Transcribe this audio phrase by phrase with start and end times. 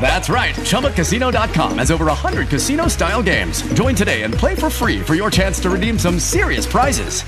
[0.00, 0.54] That's right.
[0.54, 3.62] ChumbaCasino.com has over 100 casino style games.
[3.72, 7.22] Join today and play for free for your chance to redeem some serious prizes.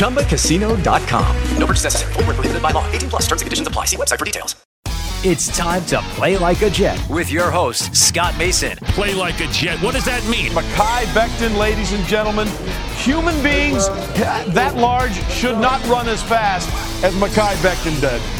[0.00, 1.36] ChumbaCasino.com.
[1.56, 2.12] No purchase necessary.
[2.14, 2.90] Void were prohibited by law.
[2.90, 3.22] 18 plus.
[3.28, 3.84] Terms and conditions apply.
[3.84, 4.56] See website for details.
[5.22, 8.78] It's time to play like a Jet with your host, Scott Mason.
[8.96, 9.78] Play like a Jet.
[9.82, 10.50] What does that mean?
[10.52, 12.48] Mekhi Becton, ladies and gentlemen.
[12.96, 13.88] Human beings
[14.54, 16.70] that large should not run as fast
[17.04, 18.39] as Mekhi Becton did.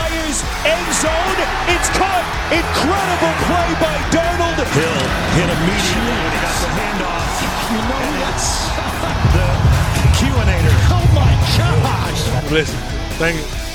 [0.11, 1.39] Fires end zone.
[1.71, 2.25] It's caught.
[2.51, 4.59] Incredible play by Darnold.
[4.75, 4.99] Hill
[5.39, 7.31] hit immediately when he got the handoff.
[7.71, 8.67] You know and that's
[9.35, 9.47] the
[10.19, 10.75] QAnator.
[10.91, 12.51] Oh my gosh!
[12.51, 12.79] Listen,
[13.19, 13.70] thank you.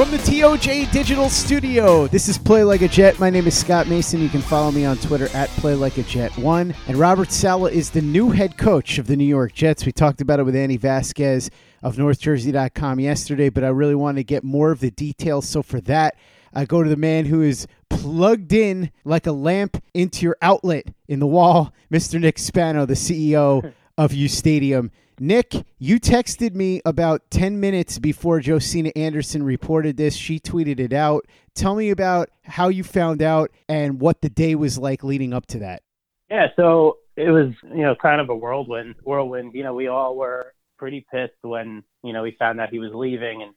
[0.00, 3.18] From the TOJ Digital Studio, this is Play Like a Jet.
[3.18, 4.22] My name is Scott Mason.
[4.22, 6.74] You can follow me on Twitter at Play Like a Jet One.
[6.88, 9.84] And Robert Saleh is the new head coach of the New York Jets.
[9.84, 11.50] We talked about it with Andy Vasquez
[11.82, 15.46] of NorthJersey.com yesterday, but I really want to get more of the details.
[15.46, 16.16] So for that,
[16.54, 20.86] I go to the man who is plugged in like a lamp into your outlet
[21.08, 22.18] in the wall, Mr.
[22.18, 24.92] Nick Spano, the CEO of U Stadium.
[25.22, 30.16] Nick, you texted me about 10 minutes before Josina Anderson reported this.
[30.16, 31.26] She tweeted it out.
[31.54, 35.44] Tell me about how you found out and what the day was like leading up
[35.48, 35.82] to that.
[36.30, 38.94] Yeah, so it was, you know, kind of a whirlwind.
[39.04, 39.52] Whirlwind.
[39.54, 42.92] You know, we all were pretty pissed when, you know, we found out he was
[42.94, 43.54] leaving and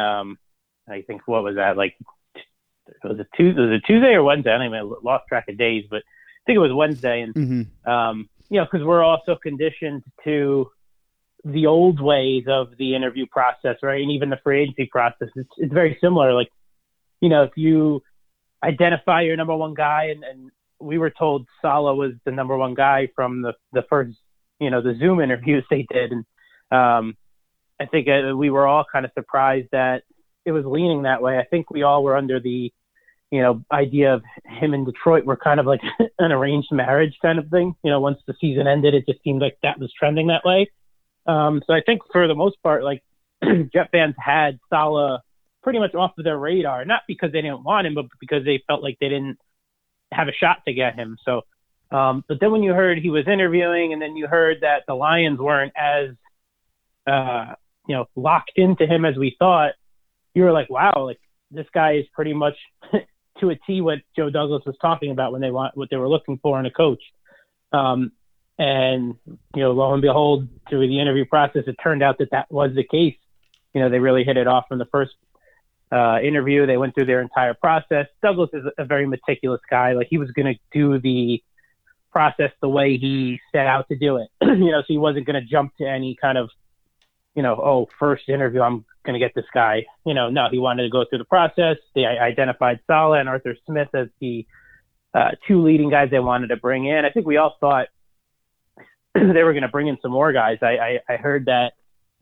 [0.00, 0.38] um
[0.88, 1.94] I think what was that like
[3.04, 4.50] was it Tuesday was it Tuesday or Wednesday?
[4.50, 7.32] I don't even I lost track of days, but I think it was Wednesday and
[7.32, 7.88] Mm-hmm.
[7.88, 10.70] um you know, because we're also conditioned to
[11.46, 14.02] the old ways of the interview process, right?
[14.02, 16.32] And even the free agency process, it's, it's very similar.
[16.32, 16.50] Like,
[17.20, 18.02] you know, if you
[18.64, 22.74] identify your number one guy, and, and we were told Saleh was the number one
[22.74, 24.16] guy from the the first,
[24.58, 26.24] you know, the Zoom interviews they did, and
[26.72, 27.16] um,
[27.80, 30.02] I think uh, we were all kind of surprised that
[30.44, 31.38] it was leaning that way.
[31.38, 32.72] I think we all were under the,
[33.30, 35.80] you know, idea of him in Detroit were kind of like
[36.18, 37.76] an arranged marriage kind of thing.
[37.84, 40.70] You know, once the season ended, it just seemed like that was trending that way.
[41.26, 43.02] Um, so I think for the most part, like
[43.42, 45.20] Jet fans had Saleh
[45.62, 48.62] pretty much off of their radar, not because they didn't want him, but because they
[48.66, 49.38] felt like they didn't
[50.12, 51.16] have a shot to get him.
[51.24, 51.42] So,
[51.90, 54.94] um, but then when you heard he was interviewing, and then you heard that the
[54.94, 56.10] Lions weren't as,
[57.06, 57.54] uh,
[57.88, 59.72] you know, locked into him as we thought,
[60.34, 61.20] you were like, wow, like
[61.50, 62.54] this guy is pretty much
[63.40, 66.08] to a T what Joe Douglas was talking about when they want what they were
[66.08, 67.02] looking for in a coach.
[67.72, 68.12] Um,
[68.58, 72.50] and you know, lo and behold, through the interview process, it turned out that that
[72.50, 73.16] was the case.
[73.74, 75.12] You know, they really hit it off from the first
[75.92, 76.66] uh, interview.
[76.66, 78.06] They went through their entire process.
[78.22, 79.92] Douglas is a very meticulous guy.
[79.92, 81.42] Like he was going to do the
[82.10, 84.28] process the way he set out to do it.
[84.42, 86.48] you know, so he wasn't going to jump to any kind of,
[87.34, 89.84] you know, oh, first interview, I'm going to get this guy.
[90.06, 91.76] You know, no, he wanted to go through the process.
[91.94, 94.46] They identified Saleh and Arthur Smith as the
[95.12, 97.04] uh, two leading guys they wanted to bring in.
[97.04, 97.88] I think we all thought
[99.34, 100.58] they were going to bring in some more guys.
[100.62, 101.72] I, I, I heard that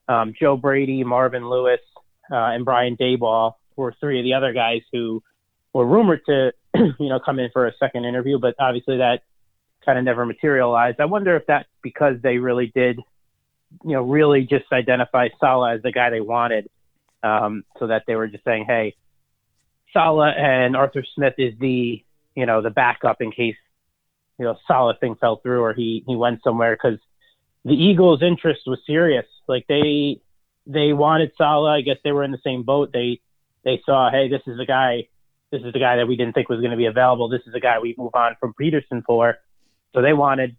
[0.09, 1.81] um, Joe Brady, Marvin Lewis,
[2.31, 5.23] uh, and Brian Daboll were three of the other guys who
[5.73, 9.23] were rumored to you know, come in for a second interview, but obviously that
[9.85, 11.01] kind of never materialized.
[11.01, 12.99] I wonder if that's because they really did,
[13.85, 16.69] you know, really just identify Saleh as the guy they wanted,
[17.23, 18.95] um, so that they were just saying, hey,
[19.93, 22.03] Saleh and Arthur Smith is the,
[22.35, 23.57] you know, the backup in case,
[24.39, 26.99] you know, Saleh thing fell through or he he went somewhere because
[27.65, 29.27] the Eagles' interest was serious.
[29.47, 30.21] Like they
[30.67, 31.71] they wanted Saleh.
[31.71, 32.91] I guess they were in the same boat.
[32.93, 33.21] They
[33.65, 35.09] they saw, hey, this is the guy.
[35.51, 37.29] This is the guy that we didn't think was going to be available.
[37.29, 39.37] This is the guy we move on from Pederson for.
[39.95, 40.57] So they wanted,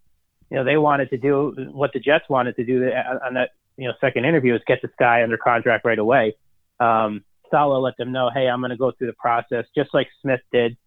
[0.49, 3.87] you know, they wanted to do what the Jets wanted to do on that, you
[3.89, 6.35] know, second interview is get this guy under contract right away.
[6.79, 10.07] Um, Saleh let them know, hey, I'm going to go through the process just like
[10.21, 10.77] Smith did.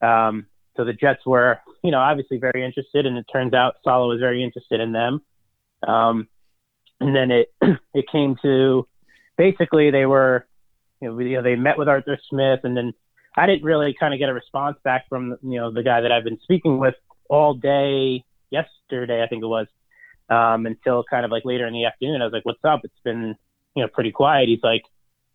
[0.00, 0.46] Um,
[0.78, 4.20] so the Jets were, you know, obviously very interested, and it turns out Saleh was
[4.20, 5.20] very interested in them.
[5.86, 6.28] Um,
[7.00, 7.52] and then it
[7.94, 8.86] it came to
[9.36, 10.46] basically they were,
[11.02, 12.94] you know, you know, they met with Arthur Smith, and then
[13.36, 16.12] I didn't really kind of get a response back from you know the guy that
[16.12, 16.94] I've been speaking with
[17.28, 19.66] all day yesterday, I think it was,
[20.30, 22.22] um, until kind of like later in the afternoon.
[22.22, 23.34] I was like, "What's up?" It's been
[23.74, 24.48] you know pretty quiet.
[24.48, 24.84] He's like,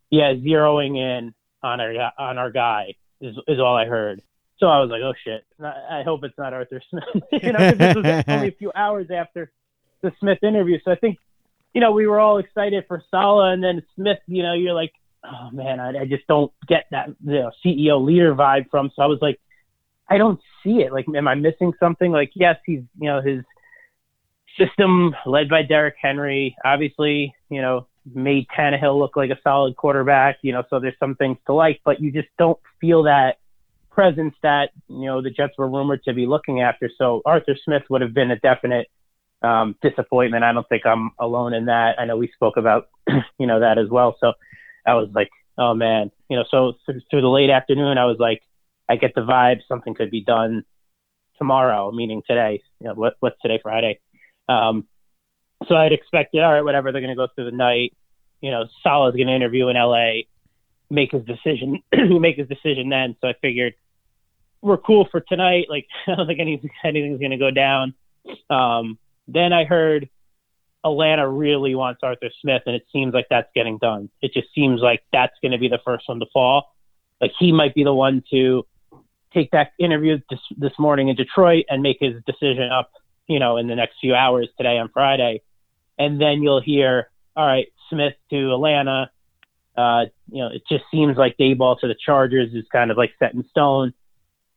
[0.10, 4.22] "Yeah, zeroing in on our on our guy is is all I heard."
[4.60, 7.04] So I was like, "Oh shit!" I hope it's not Arthur Smith.
[7.32, 9.52] you know, this was only a few hours after
[10.02, 11.18] the Smith interview, so I think
[11.74, 14.20] you know we were all excited for Saleh, and then Smith.
[14.28, 18.04] You know, you're like, "Oh man, I, I just don't get that you know, CEO
[18.04, 19.40] leader vibe from." So I was like,
[20.10, 20.92] I don't see it.
[20.92, 22.12] Like, am I missing something?
[22.12, 23.44] Like, yes, he's, you know, his
[24.60, 30.38] system led by Derrick Henry, obviously, you know, made Tannehill look like a solid quarterback,
[30.42, 33.38] you know, so there's some things to like, but you just don't feel that
[33.94, 36.90] presence that, you know, the Jets were rumored to be looking after.
[36.98, 38.88] So Arthur Smith would have been a definite
[39.44, 40.44] um, disappointment.
[40.44, 42.00] I don't think I'm alone in that.
[42.00, 42.90] I know we spoke about,
[43.38, 44.16] you know, that as well.
[44.20, 44.34] So
[44.86, 48.42] I was like, oh man, you know, so through the late afternoon, I was like,
[48.90, 50.66] I get the vibe something could be done
[51.38, 52.62] tomorrow, meaning today.
[52.80, 54.00] You know, what, what's today, Friday?
[54.50, 54.88] Um,
[55.68, 57.94] so I'd expected, all right, whatever, they're going to go through the night.
[58.42, 60.24] You know, Saleh's going to interview in LA,
[60.90, 61.82] make his decision,
[62.20, 63.16] make his decision then.
[63.22, 63.74] So I figured
[64.64, 65.66] we're cool for tonight.
[65.70, 67.94] Like, I don't think anything, anything's going to go down.
[68.50, 70.10] Um, then I heard
[70.84, 74.10] Atlanta really wants Arthur Smith, and it seems like that's getting done.
[74.22, 76.74] It just seems like that's going to be the first one to fall.
[77.22, 78.66] Like he might be the one to
[79.34, 82.92] take that interview this, this morning in Detroit and make his decision up,
[83.28, 85.42] you know, in the next few hours today on Friday.
[85.98, 89.10] And then you'll hear, all right, Smith to Atlanta.
[89.76, 93.12] Uh, you know, it just seems like Daboll to the Chargers is kind of like
[93.20, 93.94] set in stone.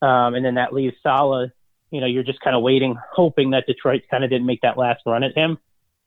[0.02, 1.50] Um, and then that leaves Saleh.
[1.90, 4.76] You know, you're just kind of waiting, hoping that Detroit kind of didn't make that
[4.76, 5.58] last run at him.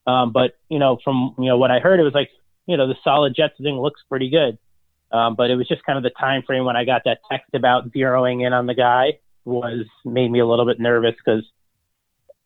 [0.06, 2.30] Um, but you know, from you know what I heard, it was like
[2.66, 4.58] you know the solid Jets thing looks pretty good.
[5.12, 7.54] Um, but it was just kind of the time frame when I got that text
[7.54, 11.44] about zeroing in on the guy was made me a little bit nervous because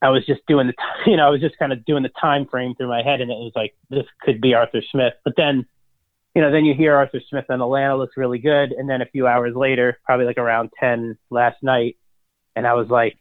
[0.02, 0.74] I was just doing the
[1.10, 3.32] you know I was just kind of doing the time frame through my head and
[3.32, 5.14] it was like this could be Arthur Smith.
[5.24, 5.66] But then
[6.36, 9.06] you know then you hear Arthur Smith in Atlanta looks really good and then a
[9.06, 11.98] few hours later, probably like around ten last night,
[12.56, 13.18] and I was like,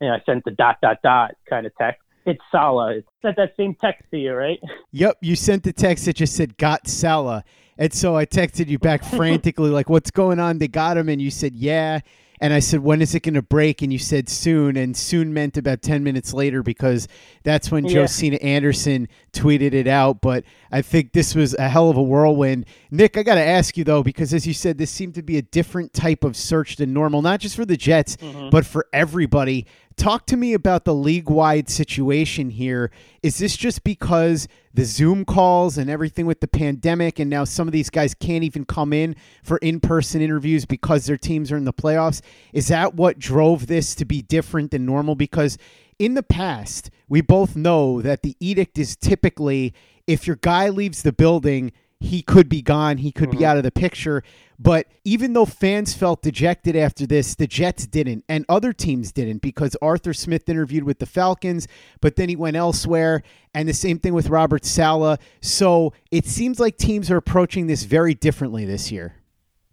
[0.00, 2.00] you know I sent the dot dot dot kind of text.
[2.26, 3.04] It's Saleh.
[3.20, 4.58] sent that same text to you, right?
[4.92, 7.42] Yep, you sent the text that just said got Saleh.
[7.76, 10.58] And so I texted you back frantically, like, what's going on?
[10.58, 11.08] They got him.
[11.08, 12.00] And you said, yeah.
[12.44, 13.80] And I said, when is it going to break?
[13.80, 14.76] And you said soon.
[14.76, 17.08] And soon meant about 10 minutes later because
[17.42, 18.02] that's when yeah.
[18.02, 20.20] Josina Anderson tweeted it out.
[20.20, 22.66] But I think this was a hell of a whirlwind.
[22.90, 25.38] Nick, I got to ask you, though, because as you said, this seemed to be
[25.38, 28.50] a different type of search than normal, not just for the Jets, mm-hmm.
[28.50, 29.64] but for everybody.
[29.96, 32.90] Talk to me about the league wide situation here.
[33.22, 37.68] Is this just because the Zoom calls and everything with the pandemic, and now some
[37.68, 41.56] of these guys can't even come in for in person interviews because their teams are
[41.56, 42.22] in the playoffs?
[42.52, 45.14] Is that what drove this to be different than normal?
[45.14, 45.58] Because
[45.98, 49.72] in the past, we both know that the edict is typically
[50.06, 53.38] if your guy leaves the building, he could be gone, he could mm-hmm.
[53.38, 54.22] be out of the picture.
[54.58, 59.42] But even though fans felt dejected after this, the Jets didn't, and other teams didn't
[59.42, 61.66] because Arthur Smith interviewed with the Falcons,
[62.00, 65.18] but then he went elsewhere, and the same thing with Robert Saleh.
[65.40, 69.16] So it seems like teams are approaching this very differently this year.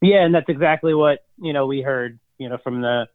[0.02, 3.08] Yeah, and that's exactly what you know we heard, you know, from the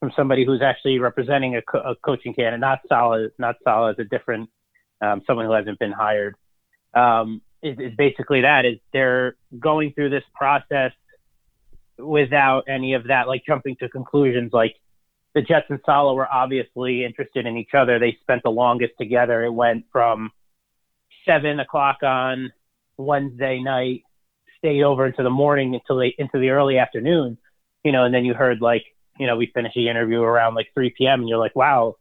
[0.00, 4.04] from somebody who's actually representing a, co- a coaching candidate, not Saleh, not Saleh is
[4.04, 4.50] a different
[5.00, 6.34] um, someone who hasn't been hired.
[6.92, 10.92] Um, is, is basically that is they're going through this process
[11.98, 14.52] without any of that, like jumping to conclusions.
[14.52, 14.76] Like
[15.34, 17.98] the Jets and Saleh were obviously interested in each other.
[17.98, 19.44] They spent the longest together.
[19.44, 20.30] It went from
[21.26, 22.52] seven o'clock on
[22.96, 24.02] Wednesday night,
[24.58, 27.38] stayed over into the morning until they into the early afternoon,
[27.84, 28.84] you know, and then you heard like
[29.18, 31.20] you know, we finished the interview around like 3 p.m.
[31.20, 31.96] and you're like, wow,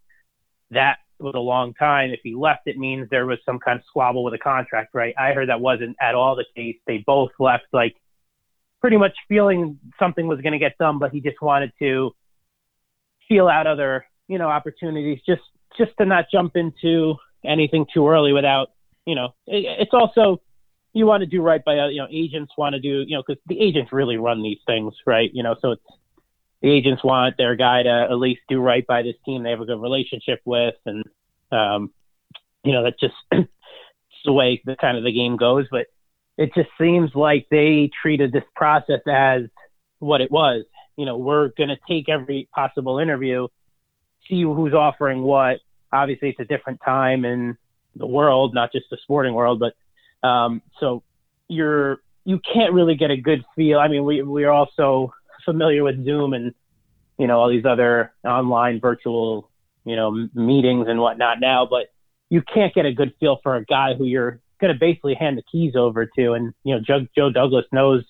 [0.72, 2.12] that was a long time.
[2.12, 5.14] If he left, it means there was some kind of squabble with a contract, right?
[5.18, 6.78] I heard that wasn't at all the case.
[6.88, 7.96] They both left like
[8.84, 12.12] pretty much feeling something was going to get done, but he just wanted to
[13.30, 15.42] feel out other, you know, opportunities just
[15.78, 18.72] just to not jump into anything too early without,
[19.06, 20.42] you know, it, it's also
[20.92, 23.24] you want to do right by, uh, you know, agents want to do, you know,
[23.26, 25.30] because the agents really run these things, right?
[25.34, 25.84] You know, so it's
[26.62, 29.62] the agents want their guy to at least do right by this team they have
[29.62, 31.06] a good relationship with, and
[31.54, 31.90] um,
[32.66, 33.50] you know, that's just it's
[34.26, 35.68] the way the kind of the game goes.
[35.72, 35.88] But
[36.38, 39.44] it just seems like they treated this process as
[40.00, 40.66] what it was.
[40.98, 43.48] You know, we're going to take every possible interview,
[44.28, 45.60] see who's offering what.
[45.92, 47.58] Obviously, it's a different time in
[47.96, 51.04] the world, not just the sporting world, but um, so
[51.48, 53.80] you're you can't really get a good feel.
[53.80, 55.14] I mean, we we are also
[55.46, 56.54] familiar with Zoom and
[57.18, 59.50] you know all these other online virtual
[59.86, 61.92] you know meetings and whatnot now, but
[62.30, 65.38] you can't get a good feel for a guy who you're going to basically hand
[65.38, 66.34] the keys over to.
[66.34, 68.04] And you know, Joe, Joe Douglas knows.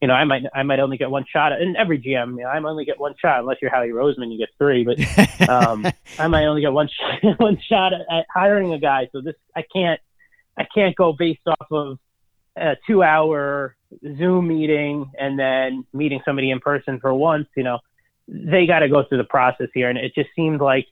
[0.00, 2.48] You know, I might I might only get one shot, and every GM, you know,
[2.48, 4.82] I only get one shot unless you're Howie Roseman, you get three.
[4.82, 5.86] But um,
[6.18, 9.10] I might only get one sh- one shot at, at hiring a guy.
[9.12, 10.00] So this I can't
[10.56, 11.98] I can't go based off of
[12.56, 13.76] a two hour
[14.16, 17.48] Zoom meeting and then meeting somebody in person for once.
[17.54, 17.78] You know,
[18.26, 20.86] they got to go through the process here, and it just seemed like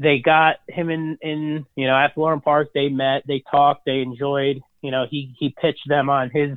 [0.00, 2.68] they got him in in you know at Florham Park.
[2.74, 4.62] They met, they talked, they enjoyed.
[4.80, 6.56] You know, he he pitched them on his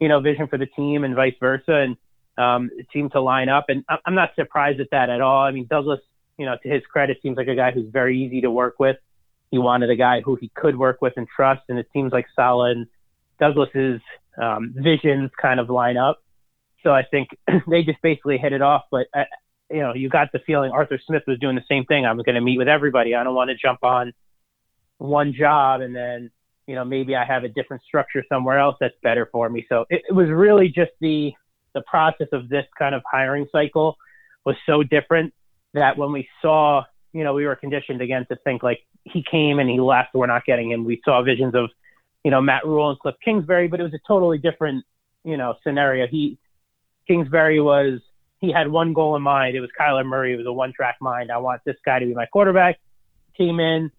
[0.00, 1.96] you know vision for the team and vice versa, and
[2.38, 3.66] um, it seemed to line up.
[3.68, 5.42] And I'm not surprised at that at all.
[5.42, 6.00] I mean, Douglas,
[6.38, 8.96] you know, to his credit, seems like a guy who's very easy to work with.
[9.50, 12.26] He wanted a guy who he could work with and trust, and it seems like
[12.36, 12.86] Saleh and
[13.40, 14.00] Douglas's
[14.40, 16.22] um, visions kind of line up.
[16.84, 17.30] So I think
[17.68, 18.82] they just basically hit it off.
[18.92, 19.24] But uh,
[19.70, 22.06] you know, you got the feeling Arthur Smith was doing the same thing.
[22.06, 23.14] I'm going to meet with everybody.
[23.14, 24.12] I don't want to jump on
[24.98, 26.30] one job and then,
[26.66, 29.66] you know, maybe I have a different structure somewhere else that's better for me.
[29.68, 31.32] So it, it was really just the
[31.74, 33.96] the process of this kind of hiring cycle
[34.46, 35.34] was so different
[35.74, 36.82] that when we saw,
[37.12, 40.26] you know, we were conditioned again to think like he came and he left, we're
[40.26, 40.84] not getting him.
[40.84, 41.68] We saw visions of,
[42.24, 44.86] you know, Matt Rhule and Cliff Kingsbury, but it was a totally different,
[45.22, 46.06] you know, scenario.
[46.06, 46.38] He
[47.06, 48.00] Kingsbury was
[48.38, 49.56] he had one goal in mind.
[49.56, 50.34] It was Kyler Murray.
[50.34, 51.30] It was a one track mind.
[51.30, 52.78] I want this guy to be my quarterback.
[53.36, 53.90] Came in,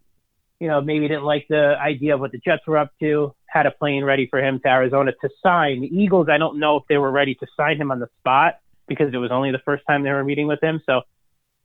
[0.60, 3.65] you know, maybe didn't like the idea of what the Jets were up to, had
[3.65, 5.82] a plane ready for him to Arizona to sign.
[5.82, 8.60] The Eagles, I don't know if they were ready to sign him on the spot
[8.88, 10.82] because it was only the first time they were meeting with him.
[10.86, 11.01] So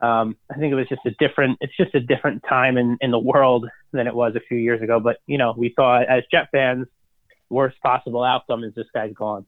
[0.07, 3.11] um, I think it was just a different, it's just a different time in, in
[3.11, 4.99] the world than it was a few years ago.
[5.01, 6.87] But, you know, we thought as Jet fans,
[7.49, 9.47] worst possible outcome is this guy's gone.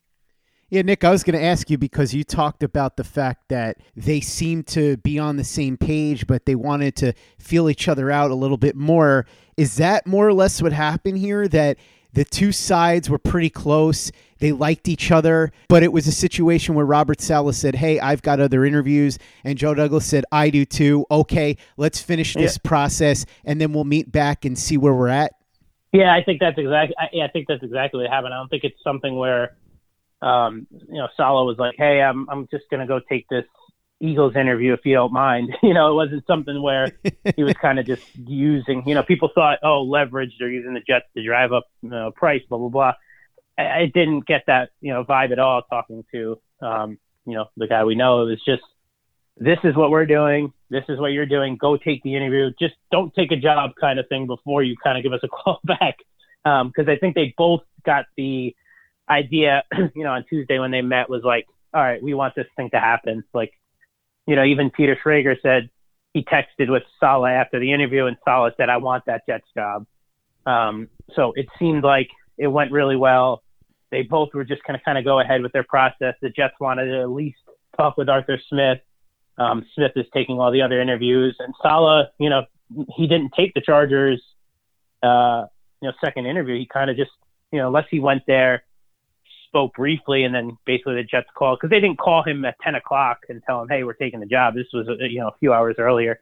[0.75, 3.77] Yeah, Nick, I was going to ask you because you talked about the fact that
[3.95, 8.11] they seemed to be on the same page, but they wanted to feel each other
[8.11, 9.25] out a little bit more.
[9.57, 11.47] Is that more or less what happened here?
[11.47, 11.77] That
[12.13, 14.11] the two sides were pretty close.
[14.41, 18.23] They liked each other, but it was a situation where Robert Saleh said, Hey, I've
[18.23, 19.17] got other interviews.
[19.45, 21.07] And Joe Douglas said, I do too.
[21.09, 22.69] Okay, let's finish this yeah.
[22.69, 25.35] process and then we'll meet back and see where we're at.
[25.93, 26.97] Yeah, I think that's exactly.
[26.99, 28.35] I, I think that's exactly what happened.
[28.35, 29.55] I don't think it's something where
[30.25, 33.45] um, you know, Saleh was like, "Hey, I'm I'm just gonna go take this
[34.01, 36.93] Eagles interview if you don't mind." You know, it wasn't something where
[37.37, 38.83] he was kind of just using.
[38.87, 40.33] You know, people thought, "Oh, leverage.
[40.39, 42.93] They're using the Jets to drive up you know, price." Blah blah blah.
[43.59, 45.63] I, I didn't get that you know vibe at all.
[45.63, 48.63] Talking to um, you know the guy we know, it was just
[49.37, 50.55] this is what we're doing.
[50.71, 51.57] This is what you're doing.
[51.57, 52.51] Go take the interview.
[52.59, 55.29] Just don't take a job kind of thing before you kind of give us a
[55.43, 55.99] call back.
[56.45, 58.55] Because um, I think they both got the
[59.09, 62.47] idea, you know, on Tuesday when they met was like, all right, we want this
[62.57, 63.25] thing to happen.
[63.33, 63.53] Like,
[64.27, 65.71] you know, even Peter Schrager said
[66.13, 69.87] he texted with Saleh after the interview, and Saleh said, I want that Jets job.
[70.47, 72.09] Um, so it seemed like
[72.39, 73.43] it went really well.
[73.91, 76.15] They both were just going to kind of go ahead with their process.
[76.23, 77.39] The Jets wanted to at least
[77.77, 78.79] talk with Arthur Smith.
[79.37, 82.45] Um, Smith is taking all the other interviews, and Saleh, you know,
[82.97, 84.23] he didn't take the Chargers,
[85.03, 85.47] uh,
[85.83, 86.57] you know, second interview.
[86.57, 87.11] He kind of just,
[87.53, 88.63] you know, unless he went there
[89.55, 92.75] spoke briefly, and then basically the Jets called because they didn't call him at 10
[92.75, 95.53] o'clock and tell him, "Hey, we're taking the job." This was you know a few
[95.53, 96.19] hours earlier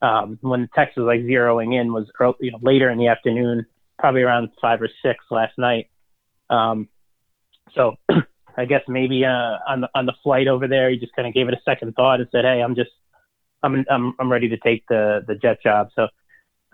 [0.00, 3.08] um, when the text was like zeroing in was early, you know later in the
[3.08, 3.66] afternoon,
[3.98, 5.90] probably around five or six last night.
[6.48, 6.88] Um,
[7.74, 7.96] so
[8.56, 11.34] I guess maybe uh, on the on the flight over there, he just kind of
[11.34, 12.90] gave it a second thought and said, "Hey, I'm just
[13.62, 16.08] I'm I'm I'm ready to take the the jet job." So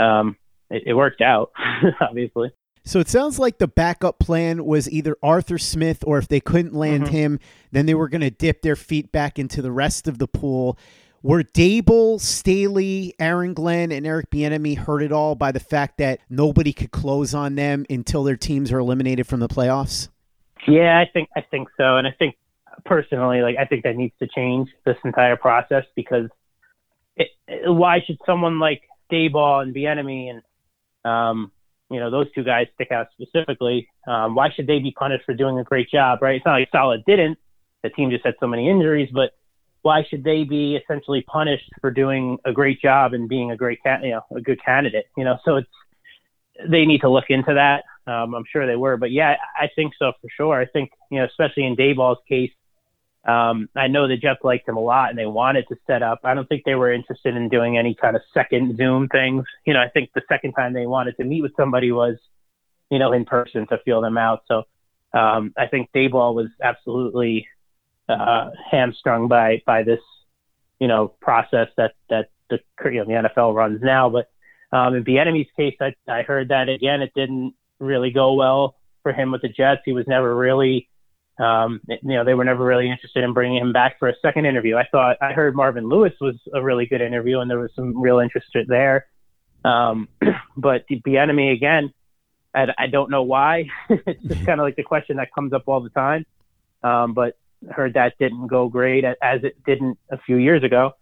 [0.03, 0.37] um,
[0.71, 1.51] it, it worked out,
[2.01, 2.53] obviously.
[2.89, 6.73] So it sounds like the backup plan was either Arthur Smith or if they couldn't
[6.73, 7.11] land Mhm.
[7.11, 7.41] him,
[7.71, 10.79] then they were going to dip their feet back into the rest of the pool.
[11.23, 16.21] Were Daboll, Staley, Aaron Glenn, and Eric Bieniemy hurt at all by the fact that
[16.31, 20.09] nobody could close on them until their teams are eliminated from the playoffs?
[20.67, 22.37] Yeah, I think I think so, and I think
[22.87, 26.31] personally, like I think that needs to change this entire process because
[27.17, 28.81] it, it- why should someone like
[29.13, 30.43] Daboll and Bieniemy and
[31.05, 31.53] um,
[31.91, 33.89] you know those two guys stick out specifically?
[34.07, 36.21] Um, why should they be punished for doing a great job?
[36.23, 36.37] Right?
[36.37, 37.39] It's not like Saleh didn't.
[37.83, 39.33] The team just had so many injuries, but
[39.83, 43.79] why should they be essentially punished for doing a great job and being a great,
[44.03, 45.07] you know, a good candidate?
[45.17, 45.69] You know, so it's
[46.69, 47.85] they need to look into that.
[48.11, 50.61] Um, I'm sure they were, but yeah, I think so for sure.
[50.61, 52.51] I think you know, especially in Daboll's case,
[53.27, 56.21] um, I know the Jets liked him a lot and they wanted to set up.
[56.25, 59.45] I don't think they were interested in doing any kind of second Zoom things.
[59.67, 62.17] You know, I think the second time they wanted to meet with somebody was,
[62.91, 64.45] you know, in person to feel them out.
[64.47, 64.65] So
[65.13, 67.47] um, I think Daboll was absolutely
[68.09, 70.01] uh, hamstrung by by this,
[70.79, 74.09] you know, process that that the you know the NFL runs now.
[74.09, 74.31] But
[74.77, 79.13] um, in Bieniemy's case, I, I heard that again, it didn't really go well for
[79.13, 79.83] him with the Jets.
[79.85, 80.88] He was never really,
[81.39, 84.47] um, you know, they were never really interested in bringing him back for a second
[84.47, 84.77] interview.
[84.77, 88.01] I thought I heard Marvin Lewis was a really good interview, and there was some
[88.01, 89.07] real interest there.
[89.65, 90.09] Um,
[90.57, 91.93] but Bieniemy again,
[92.55, 93.69] I, I don't know why.
[93.89, 96.27] it's just kind of like the question that comes up all the time.
[96.83, 97.37] Um, but
[97.71, 100.93] heard that didn't go great as it didn't a few years ago.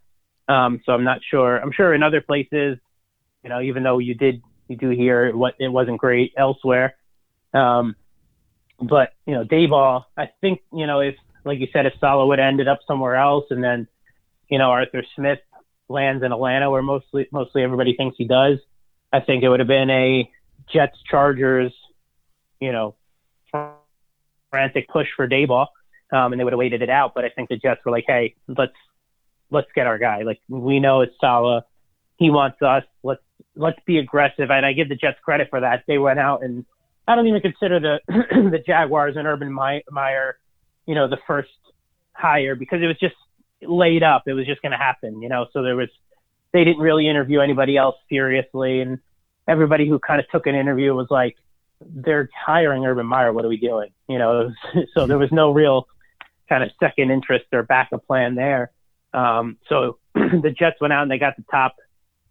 [0.47, 1.57] Um, so I'm not sure.
[1.57, 2.77] I'm sure in other places,
[3.43, 6.95] you know, even though you did, you do hear what it wasn't great elsewhere.
[7.53, 7.95] Um,
[8.79, 12.39] but you know, Daboll, I think you know if, like you said, if Saleh would
[12.39, 13.87] ended up somewhere else, and then
[14.49, 15.39] you know Arthur Smith
[15.89, 18.59] lands in Atlanta, where mostly mostly everybody thinks he does,
[19.11, 20.29] I think it would have been a
[20.71, 21.73] Jets Chargers,
[22.59, 22.95] you know,
[24.51, 25.67] frantic push for Dayball,
[26.11, 27.13] um, and they would have waited it out.
[27.15, 28.73] But I think the Jets were like, hey, let's
[29.49, 30.23] let's get our guy.
[30.23, 31.63] Like we know it's Saleh,
[32.17, 32.83] he wants us.
[33.03, 33.21] Let's
[33.55, 34.51] let's be aggressive.
[34.51, 35.83] And I give the Jets credit for that.
[35.87, 36.65] They went out and
[37.07, 40.37] I don't even consider the the Jaguars and Urban Meyer,
[40.85, 41.49] you know, the first
[42.13, 43.15] hire because it was just
[43.61, 44.23] laid up.
[44.27, 45.47] It was just going to happen, you know.
[45.53, 45.89] So there was
[46.51, 48.99] they didn't really interview anybody else seriously, and
[49.47, 51.37] everybody who kind of took an interview was like,
[51.81, 53.31] "They're hiring Urban Meyer.
[53.31, 54.51] What are we doing?" You know.
[54.73, 55.87] Was, so there was no real
[56.49, 58.71] kind of second interest or backup plan there.
[59.13, 61.75] Um, so the Jets went out and they got the top,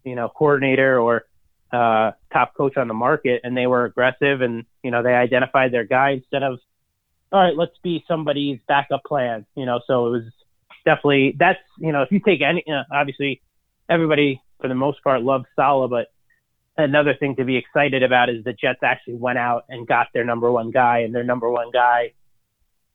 [0.03, 1.25] you know, coordinator or
[1.71, 5.71] uh, top coach on the market, and they were aggressive, and you know they identified
[5.71, 6.59] their guy instead of,
[7.31, 9.45] all right, let's be somebody's backup plan.
[9.55, 10.23] You know, so it was
[10.85, 13.41] definitely that's you know if you take any, you know, obviously
[13.89, 16.07] everybody for the most part loves Saleh, but
[16.77, 20.23] another thing to be excited about is the Jets actually went out and got their
[20.23, 22.13] number one guy, and their number one guy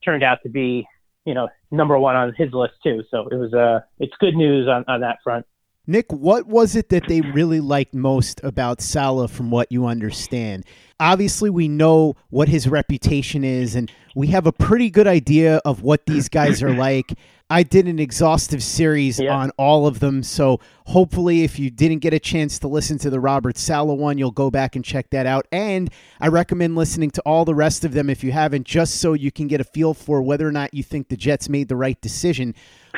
[0.05, 0.87] turned out to be
[1.25, 3.03] you know number one on his list too.
[3.11, 5.47] So it was uh it's good news on on that front.
[5.85, 10.65] Nick, what was it that they really liked most about Saleh from what you understand?
[11.01, 15.83] Obviously, we know what his reputation is, and we have a pretty good idea of
[15.83, 17.13] what these guys are like.
[17.51, 22.15] I did an exhaustive series on all of them, so hopefully, if you didn't get
[22.15, 25.27] a chance to listen to the Robert Saleh one, you'll go back and check that
[25.27, 25.49] out.
[25.51, 29.15] And I recommend listening to all the rest of them if you haven't, just so
[29.15, 31.77] you can get a feel for whether or not you think the Jets made the
[31.77, 32.55] right decision.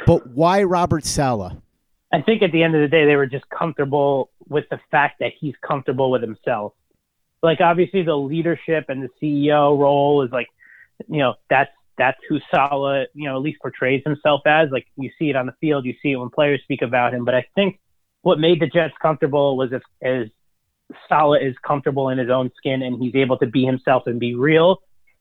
[0.06, 1.54] But why Robert Saleh?
[2.14, 5.18] I think at the end of the day, they were just comfortable with the fact
[5.18, 6.74] that he's comfortable with himself.
[7.42, 10.46] Like obviously, the leadership and the CEO role is like,
[11.08, 14.68] you know, that's that's who Saleh, you know, at least portrays himself as.
[14.70, 17.24] Like you see it on the field, you see it when players speak about him.
[17.24, 17.80] But I think
[18.22, 20.30] what made the Jets comfortable was if
[21.08, 24.36] Saleh is comfortable in his own skin and he's able to be himself and be
[24.36, 24.78] real.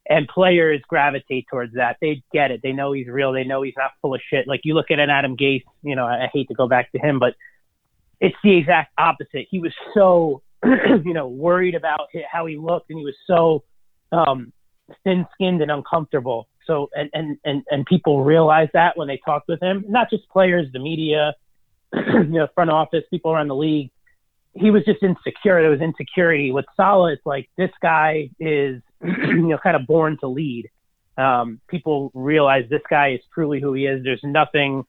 [0.10, 1.98] And players gravitate towards that.
[2.02, 2.62] They get it.
[2.62, 3.32] They know he's real.
[3.32, 4.48] They know he's not full of shit.
[4.48, 7.00] Like you look at an Adam Gase, you know, I hate to go back to
[7.00, 7.36] him, but
[8.20, 9.48] it's the exact opposite.
[9.50, 13.64] He was so, you know, worried about how he looked, and he was so
[14.12, 14.52] um,
[15.04, 16.48] thin-skinned and uncomfortable.
[16.66, 20.28] So, and and and and people realize that when they talked with him, not just
[20.30, 21.34] players, the media,
[21.94, 23.92] you know, front office, people around the league.
[24.56, 25.62] He was just insecure.
[25.62, 27.14] There was insecurity with Saleh.
[27.14, 28.82] It's like this guy is,
[29.28, 30.70] you know, kind of born to lead.
[31.18, 34.04] Um, people realize this guy is truly who he is.
[34.04, 34.84] There's nothing,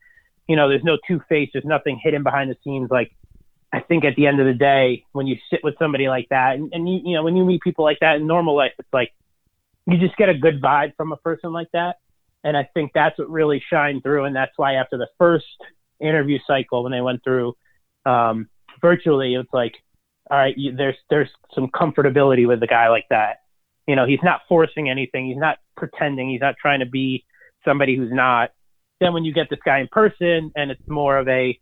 [0.48, 1.50] you know, there's no two face.
[1.52, 2.90] There's nothing hidden behind the scenes.
[2.90, 3.12] Like
[3.72, 6.54] I think at the end of the day, when you sit with somebody like that,
[6.54, 8.88] and, and you, you know, when you meet people like that in normal life, it's
[8.92, 9.12] like
[9.86, 11.96] you just get a good vibe from a person like that.
[12.44, 14.24] And I think that's what really shined through.
[14.24, 15.46] And that's why after the first
[16.00, 17.56] interview cycle, when they went through
[18.06, 18.48] um,
[18.80, 19.74] virtually, it's like,
[20.30, 23.40] all right, you, there's there's some comfortability with a guy like that.
[23.86, 25.26] You know, he's not forcing anything.
[25.26, 26.30] He's not pretending.
[26.30, 27.24] He's not trying to be
[27.64, 28.50] somebody who's not.
[29.00, 31.58] Then when you get this guy in person and it's more of a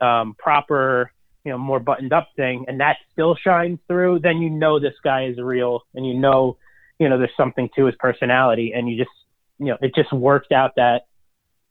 [0.00, 1.10] um, proper,
[1.44, 4.94] you know, more buttoned up thing, and that still shines through, then you know this
[5.02, 6.58] guy is real, and you know,
[6.98, 9.10] you know, there's something to his personality, and you just,
[9.58, 11.06] you know, it just worked out that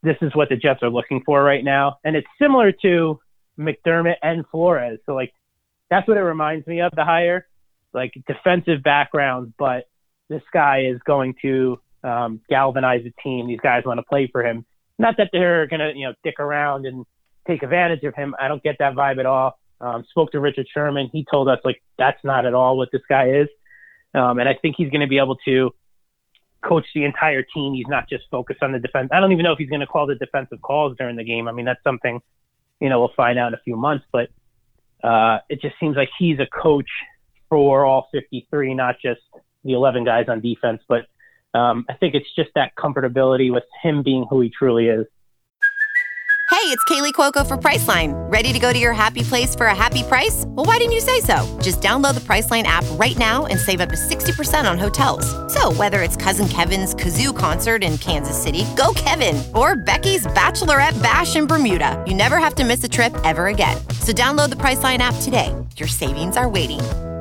[0.02, 3.20] this is what the Jets are looking for right now, and it's similar to
[3.58, 4.98] McDermott and Flores.
[5.06, 5.32] So like,
[5.90, 7.46] that's what it reminds me of the hire,
[7.96, 9.88] like defensive backgrounds, but
[10.28, 13.48] this guy is going to um, galvanize the team.
[13.48, 14.64] These guys want to play for him.
[14.98, 17.04] Not that they're gonna, you know, dick around and
[17.46, 18.34] take advantage of him.
[18.40, 19.58] I don't get that vibe at all.
[19.80, 21.10] Um, spoke to Richard Sherman.
[21.12, 23.48] He told us like that's not at all what this guy is.
[24.14, 25.74] Um, and I think he's going to be able to
[26.66, 27.74] coach the entire team.
[27.74, 29.10] He's not just focused on the defense.
[29.12, 31.48] I don't even know if he's going to call the defensive calls during the game.
[31.48, 32.20] I mean, that's something,
[32.80, 34.06] you know, we'll find out in a few months.
[34.10, 34.30] But
[35.04, 36.88] uh, it just seems like he's a coach
[37.48, 39.20] for all 53, not just
[39.64, 40.82] the 11 guys on defense.
[40.88, 41.06] But
[41.58, 45.06] um, I think it's just that comfortability with him being who he truly is.
[46.48, 48.14] Hey, it's Kaley Cuoco for Priceline.
[48.30, 50.44] Ready to go to your happy place for a happy price?
[50.46, 51.44] Well, why didn't you say so?
[51.60, 55.26] Just download the Priceline app right now and save up to 60% on hotels.
[55.52, 61.00] So, whether it's Cousin Kevin's Kazoo concert in Kansas City, go Kevin, or Becky's Bachelorette
[61.02, 63.76] Bash in Bermuda, you never have to miss a trip ever again.
[64.00, 65.54] So, download the Priceline app today.
[65.76, 66.80] Your savings are waiting.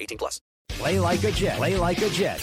[0.00, 0.40] 18 plus.
[0.68, 1.56] Play like a Jet.
[1.56, 2.42] Play like a Jet.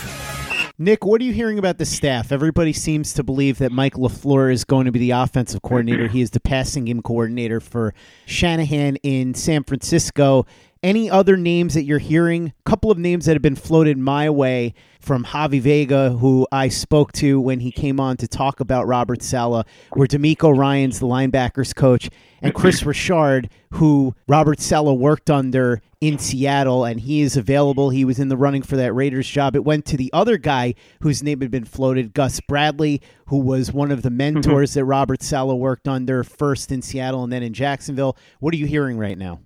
[0.78, 2.34] Nick, what are you hearing about the staff?
[2.34, 6.10] Everybody seems to believe that Mike LaFleur is going to be the offensive coordinator.
[6.10, 7.94] He is the passing game coordinator for
[8.26, 10.46] Shanahan in San Francisco.
[10.86, 12.54] Any other names that you're hearing?
[12.60, 16.68] A couple of names that have been floated my way from Javi Vega, who I
[16.68, 21.08] spoke to when he came on to talk about Robert Saleh, were DeMeco Ryans the
[21.08, 27.36] linebackers coach, and Kris Richard, who Robert Saleh worked under in Seattle, and he is
[27.36, 27.90] available.
[27.90, 29.56] He was in the running for that Raiders job.
[29.56, 33.74] It went to the other guy whose name had been floated, Gus Bradley, who was
[33.74, 34.80] one of the mentors mm-hmm.
[34.82, 38.16] that Robert Saleh worked under first in Seattle and then in Jacksonville.
[38.40, 39.40] What are you hearing right now?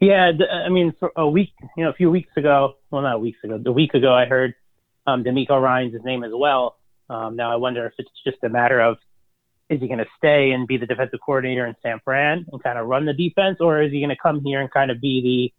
[0.00, 3.38] Yeah, I mean, for a week, you know, a few weeks ago, well, not weeks
[3.44, 4.54] ago, a week ago, I heard
[5.06, 6.76] um, DeMeco Ryans' name as well.
[7.10, 8.96] Um, now I wonder if it's just a matter of
[9.68, 12.78] is he going to stay and be the defensive coordinator in San Fran and kind
[12.78, 15.52] of run the defense, or is he going to come here and kind of be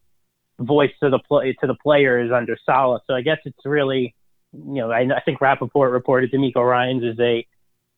[0.59, 3.01] the voice to the play to the players under Saleh?
[3.07, 4.15] So I guess it's really,
[4.53, 7.45] you know, I, I think Rapoport reported DeMeco Ryans is a,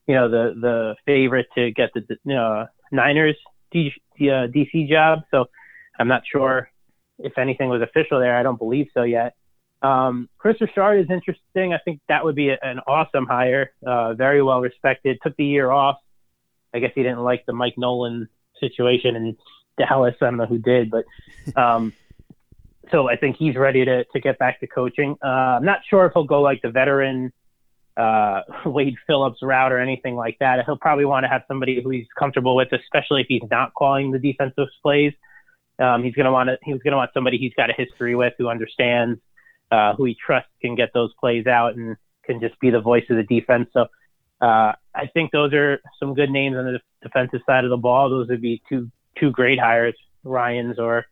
[0.07, 3.37] you know, the the favorite to get the know, Niners
[3.71, 5.21] D, uh, DC job.
[5.31, 5.45] So
[5.99, 6.69] I'm not sure
[7.19, 8.37] if anything was official there.
[8.37, 9.35] I don't believe so yet.
[9.81, 11.73] Um, Kris Richard is interesting.
[11.73, 13.73] I think that would be a, an awesome hire.
[13.85, 15.19] Uh, very well respected.
[15.21, 15.97] Took the year off.
[16.73, 18.29] I guess he didn't like the Mike Nolan
[18.59, 19.37] situation in
[19.77, 20.15] Dallas.
[20.21, 21.05] I don't know who did, but
[21.59, 21.93] um,
[22.91, 25.17] so I think he's ready to to get back to coaching.
[25.23, 25.27] Uh,
[25.57, 27.33] I'm not sure if he'll go like the veteran
[27.97, 30.63] uh, Wade Phillips route or anything like that.
[30.65, 34.11] He'll probably want to have somebody who he's comfortable with, especially if he's not calling
[34.11, 35.13] the defensive plays.
[35.83, 38.15] Um, he's going to want to, he's going to want somebody he's got a history
[38.15, 39.19] with who understands,
[39.71, 43.03] uh, who he trusts can get those plays out and can just be the voice
[43.09, 43.69] of the defense.
[43.73, 43.87] So
[44.41, 48.09] uh, I think those are some good names on the defensive side of the ball.
[48.09, 51.05] Those would be two two great hires, Ryans or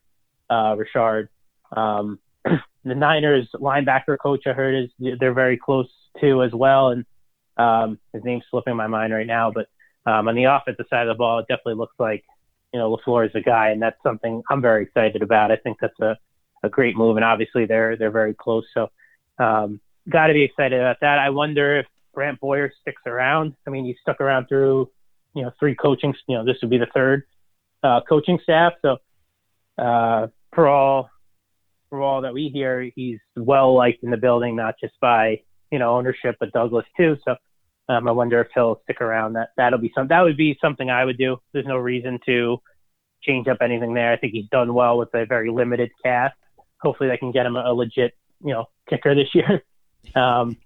[0.50, 1.30] uh, Richard.
[1.76, 7.06] Um, the Niners linebacker coach I heard is they're very close to as well, and
[7.58, 9.52] um, his name's slipping my mind right now.
[9.52, 9.68] But
[10.06, 12.24] um, on the offensive side of the ball, it definitely looks like
[12.74, 15.52] you know LaFleur is a guy, and that's something I'm very excited about.
[15.52, 16.18] I think that's a,
[16.64, 18.90] a great move, and obviously they're they're very close, so
[19.40, 19.80] um,
[20.10, 21.20] got to be excited about that.
[21.20, 23.56] I wonder if Brant Boyer sticks around.
[23.68, 24.90] I mean, he stuck around through
[25.34, 26.14] you know three coaching.
[26.28, 27.24] You know, this would be the third
[27.84, 28.74] uh, coaching staff.
[28.82, 28.98] So
[29.78, 31.10] uh, for all
[31.90, 35.80] for all that we hear, he's well liked in the building, not just by you
[35.80, 37.18] know ownership, but Douglas too.
[37.26, 37.36] So
[37.92, 39.34] um, I wonder if he'll stick around.
[39.34, 41.38] That that'll be some that would be something I would do.
[41.52, 42.62] There's no reason to
[43.22, 44.14] change up anything there.
[44.14, 46.36] I think he's done well with a very limited cast.
[46.82, 49.64] Hopefully, they can get him a, a legit you know kicker this year.
[50.16, 50.58] Um,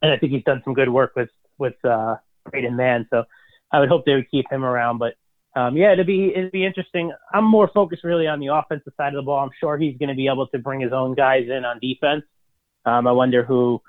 [0.00, 2.14] and I think he's done some good work with with uh,
[2.48, 3.08] Braden Mann.
[3.10, 3.24] So
[3.72, 4.98] I would hope they would keep him around.
[4.98, 5.14] But
[5.56, 7.12] um, yeah, it'd be it'd be interesting.
[7.34, 9.40] I'm more focused really on the offensive side of the ball.
[9.40, 12.22] I'm sure he's going to be able to bring his own guys in on defense.
[12.84, 13.82] Um, I wonder who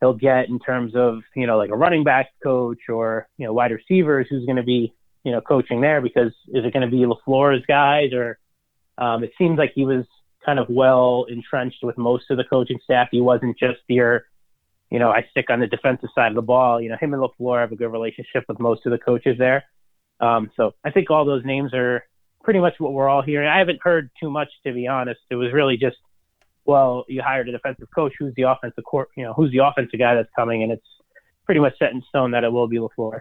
[0.00, 3.52] he'll get in terms of you know like a running back coach or you know
[3.52, 6.90] wide receivers who's going to be you know coaching there because is it going to
[6.90, 8.38] be LaFleur's guys or
[8.98, 10.04] um, it seems like he was
[10.44, 13.08] kind of well entrenched with most of the coaching staff.
[13.10, 14.24] He wasn't just your
[14.90, 16.80] you know, I stick on the defensive side of the ball.
[16.80, 19.64] You know, him and LaFleur have a good relationship with most of the coaches there.
[20.18, 22.04] Um, so I think all those names are
[22.42, 23.48] pretty much what we're all hearing.
[23.48, 25.20] I haven't heard too much, to be honest.
[25.30, 25.96] It was really just,
[26.64, 28.12] well, you hired a defensive coach.
[28.18, 29.08] Who's the offensive court?
[29.16, 30.62] You know, who's the offensive guy that's coming?
[30.62, 30.86] And it's
[31.44, 33.20] pretty much set in stone that it will be LaFleur.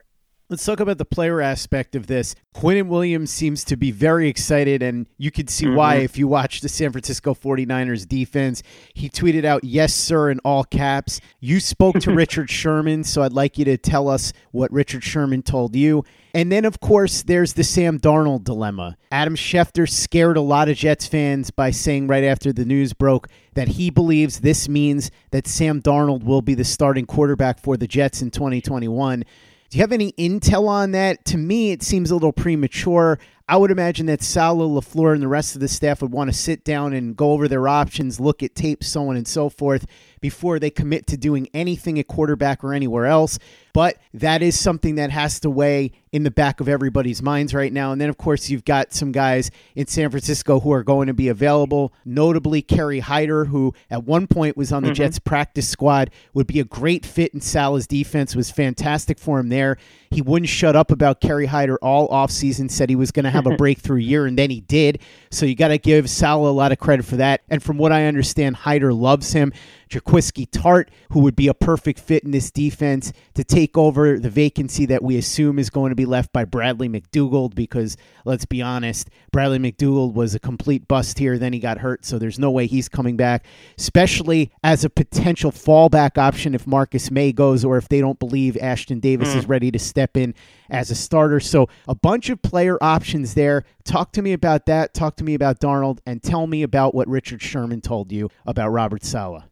[0.51, 2.33] Let's talk about the player aspect of this.
[2.55, 5.75] Quinnen Williams seems to be very excited, and you could see mm-hmm.
[5.75, 8.63] why if you watch the San Francisco 49ers defense.
[8.95, 11.21] He tweeted out, Yes, sir, in all caps.
[11.39, 15.43] You spoke to Richard Sherman, so I'd like you to tell us what Richard Sherman
[15.43, 16.03] told you.
[16.33, 18.97] And then, of course, there's the Sam Darnold dilemma.
[19.11, 23.27] Adam Schefter scared a lot of Jets fans by saying right after the news broke
[23.53, 27.87] that he believes this means that Sam Darnold will be the starting quarterback for the
[27.87, 29.23] Jets in 2021.
[29.69, 31.25] Do you have any intel on that?
[31.25, 33.19] To me, it seems a little premature.
[33.49, 36.37] I would imagine that Saleh, LaFleur, and the rest of the staff would want to
[36.37, 39.87] sit down and go over their options, look at tapes, so on and so forth,
[40.21, 43.39] before they commit to doing anything at quarterback or anywhere else.
[43.73, 47.71] But that is something that has to weigh in the back of everybody's minds right
[47.73, 47.91] now.
[47.91, 51.13] And then, of course, you've got some guys in San Francisco who are going to
[51.13, 54.95] be available, notably Kerry Hyder, who at one point was on the mm-hmm.
[54.95, 59.49] Jets practice squad, would be a great fit in Saleh's defense, was fantastic for him
[59.49, 59.77] there.
[60.11, 63.45] He wouldn't shut up about Kerry Hyder all offseason, said he was going to have
[63.45, 64.99] a breakthrough year, and then he did.
[65.31, 67.41] So you got to give Saleh a lot of credit for that.
[67.49, 69.53] And from what I understand, Hyder loves him.
[69.89, 74.29] Jaquiski Tartt, who would be a perfect fit in this defense to take over the
[74.29, 78.61] vacancy that we assume is going to be left by Bradley McDougald, because let's be
[78.61, 81.37] honest, Bradley McDougald was a complete bust here.
[81.37, 83.45] Then he got hurt, so there's no way he's coming back,
[83.77, 88.55] especially as a potential fallback option if Marcus Maye goes or if they don't believe
[88.55, 89.37] Ashtyn Davis mm.
[89.37, 90.35] is ready to step in
[90.69, 91.39] as a starter.
[91.39, 93.65] So a bunch of player options there.
[93.83, 94.93] Talk to me about that.
[94.93, 98.69] Talk to me about Darnold and tell me about what Richard Sherman told you about
[98.69, 99.48] Robert Saleh.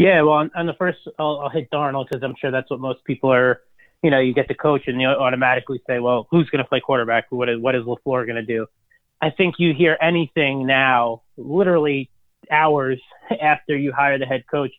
[0.00, 3.04] Yeah, well, on, the first, I'll, I'll hit Darnold because I'm sure that's what most
[3.04, 3.60] people are.
[4.02, 6.80] You know, you get the coach and you automatically say, well, who's going to play
[6.80, 7.26] quarterback?
[7.28, 8.66] What is what is LaFleur going to do?
[9.20, 12.08] I think you hear anything now, literally
[12.50, 12.98] hours
[13.42, 14.70] after you hire the head coach.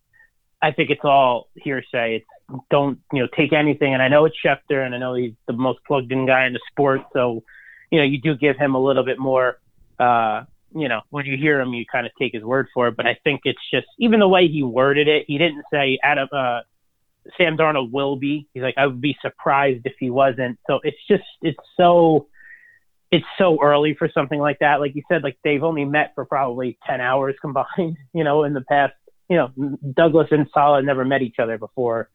[0.59, 2.15] I think it's all hearsay.
[2.15, 3.93] It's don't you know take anything.
[3.93, 6.53] And I know it's Schefter, and I know he's the most plugged in guy in
[6.53, 7.43] the sport, so
[7.91, 9.59] you know you do give him a little bit more
[9.99, 12.95] uh, you know, when you hear him, you kind of take his word for it.
[12.95, 15.25] But I think it's just even the way he worded it.
[15.27, 16.61] He didn't say Adam uh,
[17.37, 18.47] Sam Darnold will be.
[18.53, 20.59] He's like I would be surprised if he wasn't.
[20.67, 22.27] So it's just it's so
[23.11, 24.79] it's so early for something like that.
[24.79, 27.97] Like you said, like they've only met for probably ten hours combined.
[28.13, 28.93] You know, in the past,
[29.29, 32.09] you know, Douglas and Saleh never met each other before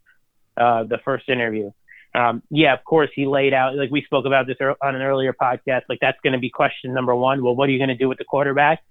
[0.57, 1.71] uh, the first interview
[2.17, 5.35] um, yeah, of course, he laid out, like we spoke about this on an earlier
[5.35, 7.45] podcast, like that's going to be question number one.
[7.45, 8.83] Well, what are you going to do with the quarterback?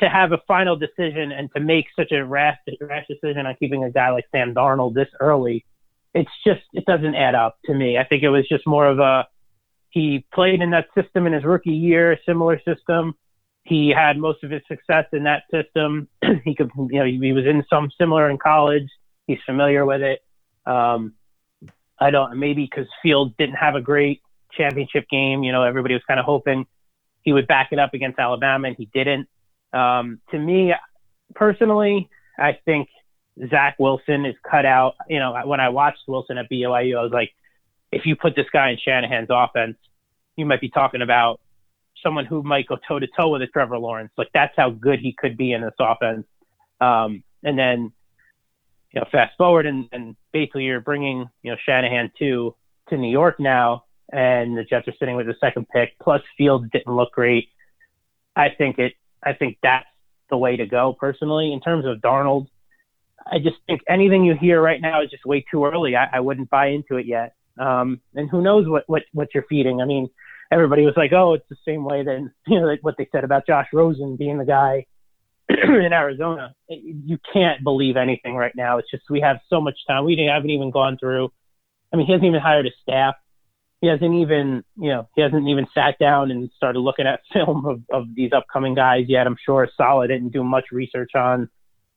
[0.00, 3.82] To have a final decision and to make such a rash, rash decision on keeping
[3.82, 5.64] a guy like Sam Darnold this early,
[6.14, 7.98] it's just, it doesn't add up to me.
[7.98, 9.26] I think it was just more of a,
[9.90, 13.14] he played in that system in his rookie year, similar system.
[13.64, 16.08] He had most of his success in that system.
[16.44, 18.88] he could, you know, he was in some similar in college.
[19.26, 20.20] He's familiar with it.
[20.64, 21.14] Um,
[22.00, 25.42] I don't maybe because Fields didn't have a great championship game.
[25.42, 26.66] You know, everybody was kind of hoping
[27.22, 29.28] he would back it up against Alabama, and he didn't.
[29.72, 30.72] Um, to me,
[31.34, 32.08] personally,
[32.38, 32.88] I think
[33.50, 34.94] Zach Wilson is cut out.
[35.08, 37.32] You know, when I watched Wilson at BYU, I was like,
[37.92, 39.76] if you put this guy in Shanahan's offense,
[40.36, 41.40] you might be talking about
[42.02, 44.12] someone who might go toe to toe with a Trevor Lawrence.
[44.16, 46.26] Like that's how good he could be in this offense.
[46.80, 47.92] Um, and then,
[48.92, 52.54] you know, fast forward and, and basically you're bringing, you know, Shanahan to,
[52.88, 56.68] to New York now and the Jets are sitting with the second pick plus Fields
[56.72, 57.48] didn't look great.
[58.34, 59.86] I think it, I think that's
[60.30, 62.46] the way to go personally in terms of Darnold.
[63.30, 65.96] I just think anything you hear right now is just way too early.
[65.96, 67.34] I, I wouldn't buy into it yet.
[67.58, 69.82] Um, and who knows what, what, what you're feeding.
[69.82, 70.08] I mean,
[70.50, 73.46] everybody was like, "Oh, it's the same way that you know what they said about
[73.46, 74.86] Josh Rosen being the guy
[75.84, 78.78] in Arizona." You can't believe anything right now.
[78.78, 80.04] It's just we have so much time.
[80.04, 81.30] We haven't even gone through.
[81.92, 83.14] I mean, he hasn't even hired a staff.
[83.80, 87.64] He hasn't even, you know, he hasn't even sat down and started looking at film
[87.64, 89.26] of, of these upcoming guys yet.
[89.26, 91.48] I'm sure Saleh didn't do much research on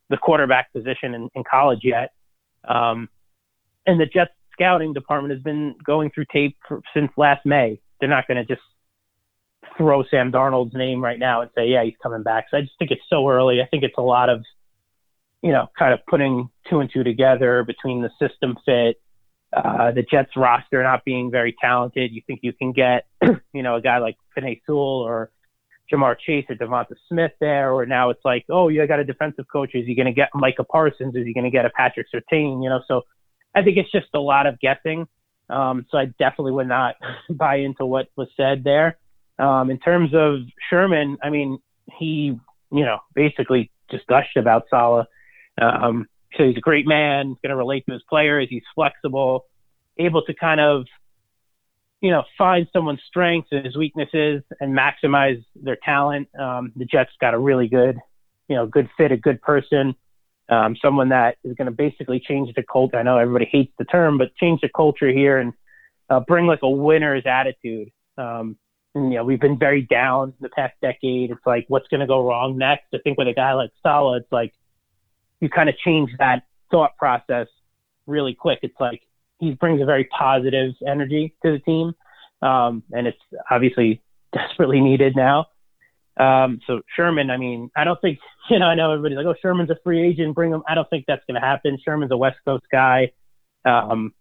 [0.08, 2.12] the quarterback position in, in college yet.
[2.66, 3.08] Um,
[3.86, 8.08] and the Jets scouting department has been going through tape for, since last May they're
[8.08, 8.62] not going to just
[9.76, 12.46] throw Sam Darnold's name right now and say, yeah, he's coming back.
[12.50, 13.60] So I just think it's so early.
[13.60, 14.44] I think it's a lot of,
[15.42, 19.00] you know, kind of putting two and two together between the system fit,
[19.52, 22.12] uh, the Jets roster not being very talented.
[22.12, 23.06] You think you can get,
[23.52, 25.30] you know, a guy like Penei Sewell or
[25.92, 29.46] Ja'Marr Chase or Devonta Smith there, or now it's like, oh, you got a defensive
[29.52, 29.70] coach.
[29.74, 31.14] Is he going to get Micah Parsons?
[31.14, 32.62] Is he going to get a Patrick Surtain?
[32.62, 33.02] You know, so
[33.54, 35.06] I think it's just a lot of guessing.
[35.50, 36.94] Um, so I definitely would not
[37.30, 38.96] buy into what was said there.
[39.42, 40.36] Um, in terms of
[40.70, 41.58] Sherman, I mean,
[41.98, 42.38] he,
[42.70, 45.06] you know, basically just gushed about Saleh.
[45.60, 48.46] Um, so he's a great man, going to relate to his players.
[48.48, 49.46] He's flexible,
[49.98, 50.86] able to kind of,
[52.00, 56.28] you know, find someone's strengths and his weaknesses and maximize their talent.
[56.38, 57.98] Um, the Jets got a really good,
[58.48, 59.96] you know, good fit, a good person,
[60.48, 62.96] um, someone that is going to basically change the culture.
[62.96, 65.52] I know everybody hates the term, but change the culture here and
[66.08, 67.90] uh, bring like a winner's attitude.
[68.16, 68.56] Um,
[68.94, 71.30] you know, we've been very down the past decade.
[71.30, 72.86] It's like, what's going to go wrong next?
[72.94, 74.52] I think with a guy like Saleh, it's like
[75.40, 77.46] you kind of change that thought process
[78.06, 78.58] really quick.
[78.62, 79.02] It's like
[79.38, 81.92] he brings a very positive energy to the team.
[82.42, 83.18] Um, and it's
[83.50, 84.02] obviously
[84.32, 85.46] desperately needed now.
[86.18, 88.18] Um, so Sherman, I mean, I don't think,
[88.50, 90.62] you know, I know everybody's like, oh, Sherman's a free agent, bring him.
[90.68, 91.78] I don't think that's going to happen.
[91.82, 93.12] Sherman's a West Coast guy.
[93.64, 94.12] Um,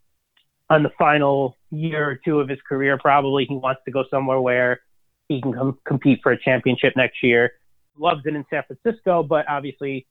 [0.70, 4.40] on the final year or two of his career, probably he wants to go somewhere
[4.40, 4.82] where
[5.28, 7.54] he can come compete for a championship next year.
[7.98, 10.06] Loves it in San Francisco, but obviously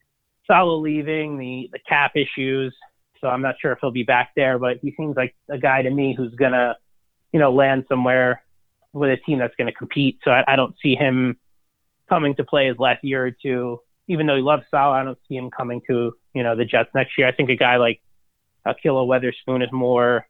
[0.47, 2.75] Saleh leaving, the, the cap issues.
[3.21, 5.83] So I'm not sure if he'll be back there, but he seems like a guy
[5.83, 6.75] to me who's going to,
[7.33, 8.43] you know, land somewhere
[8.93, 10.19] with a team that's going to compete.
[10.25, 11.37] So I, I don't see him
[12.09, 13.81] coming to play his last year or two.
[14.09, 16.91] Even though he loves Saleh, I don't see him coming to you know the Jets
[16.95, 17.29] next year.
[17.29, 18.01] I think a guy like
[18.67, 20.27] Ahkello Witherspoon is more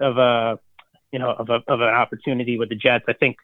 [0.00, 0.58] of a
[1.14, 3.04] you know of a of an opportunity with the Jets.
[3.08, 3.36] I think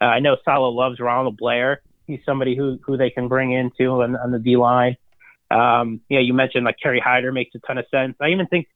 [0.00, 1.82] uh, I know Saleh loves Ronald Blair.
[2.06, 4.96] He's somebody who who they can bring into on, on the D line.
[5.50, 8.16] Um, yeah, you mentioned like Kerry Hyder makes a ton of sense.
[8.22, 8.68] I even think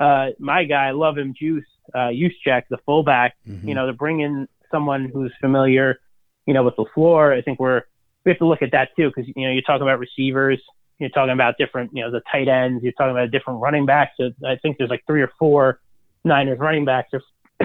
[0.00, 3.36] uh, my guy, I love him, Juice uh, Juszczyk, the fullback.
[3.48, 3.68] Mm-hmm.
[3.68, 6.00] You know, to bring in someone who's familiar,
[6.44, 7.32] you know, with the floor.
[7.32, 7.82] I think we're
[8.24, 10.60] we have to look at that too because you know you're talking about receivers,
[10.98, 14.14] you're talking about different you know the tight ends, you're talking about different running backs.
[14.16, 15.78] So I think there's like three or four
[16.24, 17.10] Niners running backs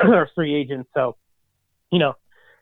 [0.14, 0.90] are free agents.
[0.94, 1.16] So
[1.92, 2.14] you know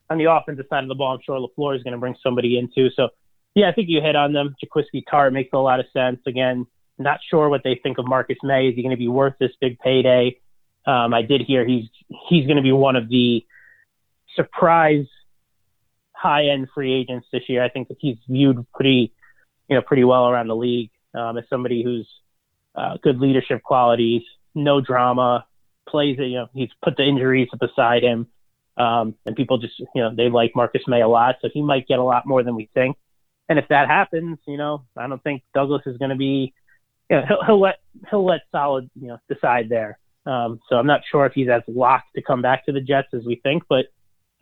[0.08, 2.58] on the offensive side of the ball, I'm sure LaFleur is going to bring somebody
[2.58, 2.90] in too.
[2.94, 3.08] So
[3.54, 4.54] yeah, I think you hit on them.
[4.62, 6.20] Jaquiski Tartt makes a lot of sense.
[6.26, 6.66] Again,
[6.98, 8.68] not sure what they think of Marcus Maye.
[8.68, 10.38] Is he going to be worth this big payday?
[10.86, 11.88] Um, I did hear he's
[12.28, 13.44] he's going to be one of the
[14.34, 15.06] surprise
[16.12, 17.62] high end free agents this year.
[17.62, 19.12] I think that he's viewed pretty,
[19.68, 22.08] you know, pretty well around the league um, as somebody who's
[22.74, 24.22] uh, good leadership qualities,
[24.54, 25.46] no drama,
[25.88, 26.24] plays it.
[26.26, 28.26] You know, he's put the injuries beside him,
[28.76, 31.88] um, and people just, you know, they like Marcus Maye a lot, so he might
[31.88, 32.96] get a lot more than we think.
[33.48, 36.52] And if that happens, you know, I don't think Douglas is going to be.
[37.08, 37.76] You know, he'll, he'll let
[38.10, 39.98] he'll let Saleh you know decide there.
[40.26, 43.14] Um, so I'm not sure if he's as locked to come back to the Jets
[43.14, 43.86] as we think, but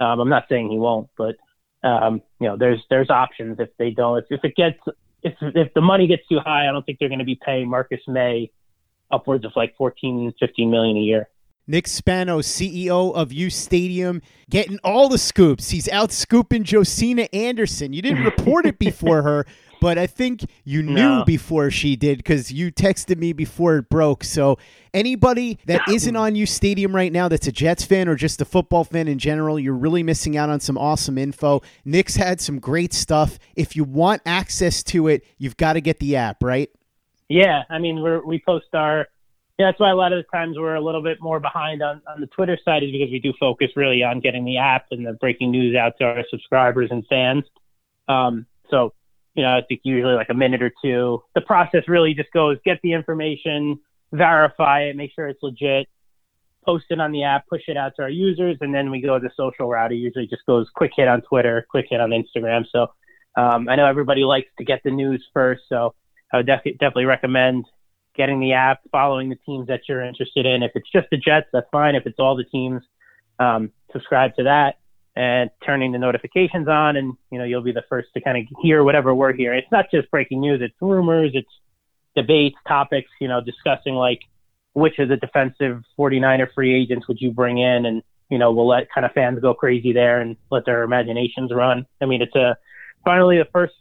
[0.00, 1.10] um, I'm not saying he won't.
[1.16, 1.36] But
[1.86, 4.18] um, you know, there's there's options if they don't.
[4.18, 4.78] If, if it gets
[5.22, 7.68] if if the money gets too high, I don't think they're going to be paying
[7.68, 8.50] Marcus Maye
[9.10, 11.28] upwards of like 14, 15 million a year.
[11.66, 15.70] Nick Spano, CEO of U Stadium, getting all the scoops.
[15.70, 17.92] He's out scooping Josina Anderson.
[17.92, 19.46] You didn't report it before her,
[19.80, 21.24] but I think you knew no.
[21.24, 24.24] before she did because you texted me before it broke.
[24.24, 24.58] So
[24.92, 28.44] anybody that isn't on U Stadium right now that's a Jets fan or just a
[28.44, 31.62] football fan in general, you're really missing out on some awesome info.
[31.84, 33.38] Nick's had some great stuff.
[33.56, 36.70] If you want access to it, you've got to get the app, right?
[37.28, 39.08] Yeah, I mean we we post our
[39.58, 42.02] yeah, that's why a lot of the times we're a little bit more behind on,
[42.08, 45.06] on the Twitter side is because we do focus really on getting the app and
[45.06, 47.44] the breaking news out to our subscribers and fans.
[48.08, 48.92] Um, so,
[49.34, 51.22] you know, I think usually like a minute or two.
[51.36, 53.78] The process really just goes get the information,
[54.12, 55.88] verify it, make sure it's legit,
[56.64, 59.20] post it on the app, push it out to our users, and then we go
[59.20, 59.92] the social route.
[59.92, 62.64] It usually just goes quick hit on Twitter, quick hit on Instagram.
[62.72, 62.88] So
[63.36, 65.94] um, I know everybody likes to get the news first, so
[66.32, 67.66] I would def- definitely recommend
[68.14, 70.62] getting the app, following the teams that you're interested in.
[70.62, 71.94] If it's just the Jets, that's fine.
[71.94, 72.82] If it's all the teams,
[73.38, 74.76] um, subscribe to that
[75.16, 78.44] and turning the notifications on, and you know you'll be the first to kind of
[78.62, 79.58] hear whatever we're hearing.
[79.60, 81.48] It's not just breaking news; it's rumors, it's
[82.16, 83.10] debates, topics.
[83.20, 84.20] You know, discussing like
[84.72, 88.68] which of the defensive 49er free agents would you bring in, and you know we'll
[88.68, 91.86] let kind of fans go crazy there and let their imaginations run.
[92.00, 92.56] I mean, it's a
[93.04, 93.74] finally the first,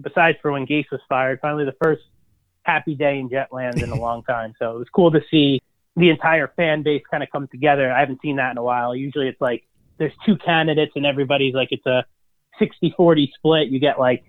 [0.00, 2.02] besides for when Gase was fired, finally the first
[2.68, 4.52] happy day in Jetland in a long time.
[4.58, 5.60] So it was cool to see
[5.96, 7.90] the entire fan base kind of come together.
[7.90, 8.94] I haven't seen that in a while.
[8.94, 9.64] Usually it's like
[9.98, 12.04] there's two candidates and everybody's like it's a
[12.60, 13.68] 60-40 split.
[13.68, 14.22] You get like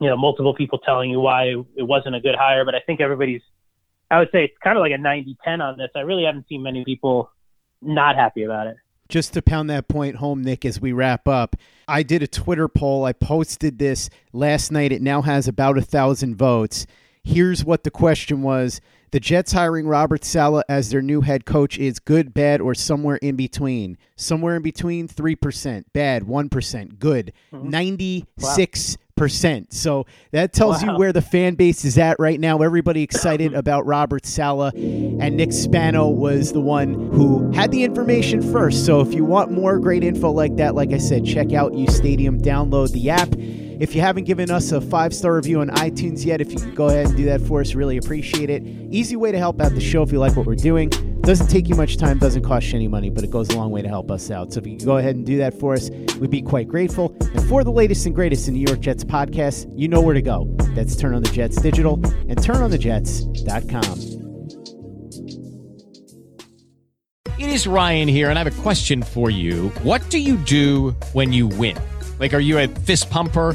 [0.00, 3.00] you know multiple people telling you why it wasn't a good hire, but I think
[3.00, 3.42] everybody's
[4.10, 5.90] I would say it's kind of like a 90-10 on this.
[5.94, 7.30] I really haven't seen many people
[7.80, 8.76] not happy about it.
[9.08, 12.68] Just to pound that point home, Nick, as we wrap up, I did a Twitter
[12.68, 13.04] poll.
[13.04, 14.92] I posted this last night.
[14.92, 16.86] It now has about a thousand votes.
[17.28, 18.80] Here's what the question was.
[19.10, 23.16] The Jets hiring Robert Saleh as their new head coach is good, bad, or somewhere
[23.16, 23.98] in between?
[24.16, 27.68] Somewhere in between, 3%, bad, 1%, good, mm-hmm.
[27.68, 28.96] 96%.
[29.72, 32.62] So that tells you where the fan base is at right now.
[32.62, 38.40] Everybody excited about Robert Saleh, and Nick Spano was the one who had the information
[38.52, 38.86] first.
[38.86, 41.86] So if you want more great info like that, like I said, check out U
[41.88, 43.28] Stadium, download the app.
[43.80, 46.74] If you haven't given us a five star review on iTunes yet, if you could
[46.74, 48.64] go ahead and do that for us, really appreciate it.
[48.90, 50.90] Easy way to help out the show if you like what we're doing.
[51.20, 53.70] Doesn't take you much time, doesn't cost you any money, but it goes a long
[53.70, 54.52] way to help us out.
[54.52, 57.14] So if you could go ahead and do that for us, we'd be quite grateful.
[57.20, 60.22] And for the latest and greatest in New York Jets podcasts, you know where to
[60.22, 60.46] go.
[60.74, 64.18] That's Turn on the Jets Digital and turnonthejets.com.
[67.38, 69.68] It is Ryan here, and I have a question for you.
[69.82, 71.78] What do you do when you win?
[72.18, 73.54] Like, are you a fist pumper?